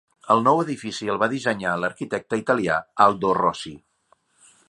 [0.35, 3.77] El nou edifici el va dissenyar l'arquitecte italià Aldo Rossi.